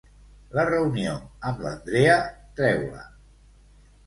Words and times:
La 0.59 0.61
reunió 0.69 1.11
amb 1.49 1.61
l'Andrea 1.67 2.17
treu-la. 2.63 3.05